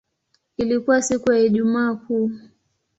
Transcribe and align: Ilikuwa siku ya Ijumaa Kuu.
Ilikuwa 0.57 1.01
siku 1.01 1.31
ya 1.33 1.39
Ijumaa 1.39 1.95
Kuu. 1.95 2.31